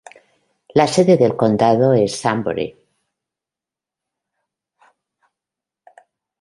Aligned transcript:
La 0.73 0.87
sede 0.87 1.15
del 1.15 1.35
condado 1.35 1.93
es 1.93 2.15
Sunbury. 2.19 2.75